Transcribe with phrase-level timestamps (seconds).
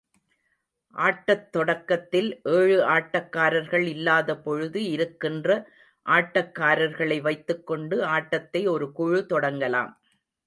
[0.95, 5.49] ஆட்டத் தொடக்கத்தில் ஏழு ஆட்டக்காரர்கள் இல்லாதபொழுது, இருக்கின்ற
[6.05, 9.91] ஆட்டக்காரர்களை வைத்துக்கொண்டு ஆட்டத்தை ஒரு குழு தொடங்கலாம்.